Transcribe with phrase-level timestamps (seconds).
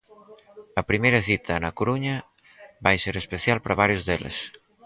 [0.79, 2.15] A primeira cita, na Coruña,
[2.85, 4.37] vai ser especial para varios deles.